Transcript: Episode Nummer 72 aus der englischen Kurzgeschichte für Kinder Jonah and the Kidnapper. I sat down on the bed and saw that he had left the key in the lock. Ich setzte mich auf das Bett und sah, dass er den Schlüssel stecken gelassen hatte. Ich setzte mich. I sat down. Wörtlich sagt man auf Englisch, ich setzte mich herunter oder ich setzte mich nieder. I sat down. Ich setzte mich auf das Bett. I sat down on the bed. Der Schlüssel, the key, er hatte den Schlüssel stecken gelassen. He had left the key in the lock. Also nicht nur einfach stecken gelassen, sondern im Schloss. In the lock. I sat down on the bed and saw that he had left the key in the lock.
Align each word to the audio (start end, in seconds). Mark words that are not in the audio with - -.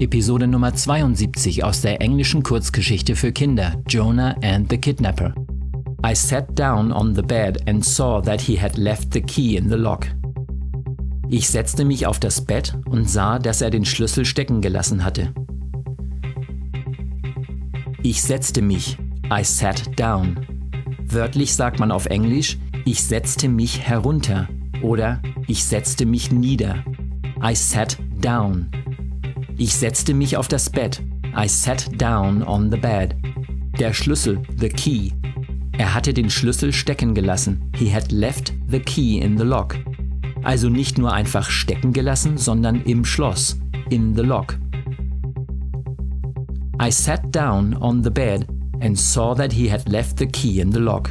Episode 0.00 0.46
Nummer 0.46 0.72
72 0.72 1.62
aus 1.62 1.82
der 1.82 2.00
englischen 2.00 2.42
Kurzgeschichte 2.42 3.14
für 3.14 3.32
Kinder 3.32 3.74
Jonah 3.86 4.34
and 4.42 4.70
the 4.70 4.78
Kidnapper. 4.78 5.34
I 6.02 6.14
sat 6.14 6.58
down 6.58 6.90
on 6.90 7.14
the 7.14 7.20
bed 7.20 7.68
and 7.68 7.84
saw 7.84 8.22
that 8.22 8.40
he 8.40 8.58
had 8.58 8.78
left 8.78 9.12
the 9.12 9.20
key 9.20 9.58
in 9.58 9.68
the 9.68 9.76
lock. 9.76 10.06
Ich 11.28 11.50
setzte 11.50 11.84
mich 11.84 12.06
auf 12.06 12.18
das 12.18 12.42
Bett 12.42 12.78
und 12.88 13.10
sah, 13.10 13.38
dass 13.38 13.60
er 13.60 13.68
den 13.68 13.84
Schlüssel 13.84 14.24
stecken 14.24 14.62
gelassen 14.62 15.04
hatte. 15.04 15.34
Ich 18.02 18.22
setzte 18.22 18.62
mich. 18.62 18.96
I 19.30 19.44
sat 19.44 20.00
down. 20.00 20.40
Wörtlich 21.04 21.54
sagt 21.54 21.78
man 21.78 21.92
auf 21.92 22.06
Englisch, 22.06 22.56
ich 22.86 23.04
setzte 23.04 23.50
mich 23.50 23.80
herunter 23.80 24.48
oder 24.80 25.20
ich 25.46 25.62
setzte 25.62 26.06
mich 26.06 26.32
nieder. 26.32 26.82
I 27.44 27.54
sat 27.54 27.98
down. 28.18 28.70
Ich 29.60 29.74
setzte 29.74 30.14
mich 30.14 30.38
auf 30.38 30.48
das 30.48 30.70
Bett. 30.70 31.02
I 31.36 31.46
sat 31.46 31.86
down 32.00 32.42
on 32.42 32.70
the 32.70 32.78
bed. 32.78 33.14
Der 33.78 33.92
Schlüssel, 33.92 34.40
the 34.56 34.70
key, 34.70 35.10
er 35.76 35.92
hatte 35.92 36.14
den 36.14 36.30
Schlüssel 36.30 36.72
stecken 36.72 37.12
gelassen. 37.12 37.70
He 37.76 37.92
had 37.92 38.10
left 38.10 38.54
the 38.68 38.80
key 38.80 39.18
in 39.18 39.36
the 39.36 39.44
lock. 39.44 39.76
Also 40.44 40.70
nicht 40.70 40.96
nur 40.96 41.12
einfach 41.12 41.50
stecken 41.50 41.92
gelassen, 41.92 42.38
sondern 42.38 42.80
im 42.84 43.04
Schloss. 43.04 43.60
In 43.90 44.14
the 44.14 44.22
lock. 44.22 44.58
I 46.82 46.90
sat 46.90 47.20
down 47.30 47.76
on 47.76 48.02
the 48.02 48.08
bed 48.10 48.46
and 48.80 48.98
saw 48.98 49.34
that 49.34 49.52
he 49.52 49.70
had 49.70 49.86
left 49.86 50.16
the 50.16 50.26
key 50.26 50.60
in 50.60 50.72
the 50.72 50.80
lock. 50.80 51.10